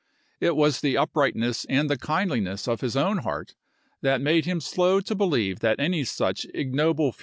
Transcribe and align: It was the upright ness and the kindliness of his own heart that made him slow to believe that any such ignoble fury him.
It 0.39 0.55
was 0.55 0.81
the 0.81 0.97
upright 0.97 1.35
ness 1.35 1.63
and 1.69 1.87
the 1.87 1.95
kindliness 1.95 2.67
of 2.67 2.81
his 2.81 2.97
own 2.97 3.19
heart 3.19 3.53
that 4.01 4.19
made 4.19 4.45
him 4.45 4.59
slow 4.59 4.99
to 4.99 5.13
believe 5.13 5.59
that 5.59 5.79
any 5.79 6.03
such 6.05 6.43
ignoble 6.55 7.11
fury 7.11 7.17
him. 7.17 7.19